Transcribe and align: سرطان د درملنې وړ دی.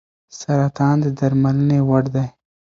سرطان 0.39 0.95
د 1.03 1.05
درملنې 1.19 1.79
وړ 1.87 2.03
دی. 2.15 2.27